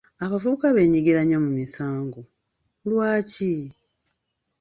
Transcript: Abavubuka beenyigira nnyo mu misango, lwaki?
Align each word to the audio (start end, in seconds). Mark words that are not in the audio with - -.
Abavubuka 0.23 0.65
beenyigira 0.75 1.21
nnyo 1.23 1.37
mu 1.45 1.51
misango, 1.59 2.19
lwaki? 2.89 3.51